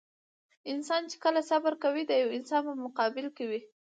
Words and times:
انسان 0.71 1.01
چې 1.11 1.17
کله 1.23 1.41
صبر 1.49 1.73
کوي 1.83 2.03
د 2.07 2.11
يوه 2.21 2.33
انسان 2.39 2.61
په 2.69 2.73
مقابل 2.85 3.25
کې 3.35 3.45
وي. 3.49 3.61